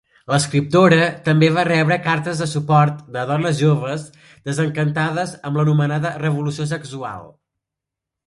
L'escriptora 0.31 1.01
també 1.25 1.49
va 1.57 1.65
rebre 1.67 1.97
cartes 2.05 2.39
de 2.43 2.47
suport 2.53 3.03
de 3.17 3.25
dones 3.31 3.59
joves 3.65 4.07
desencantades 4.51 5.33
amb 5.49 5.61
l'anomenada 5.61 6.15
revolució 6.25 6.65
sexual. 6.73 7.29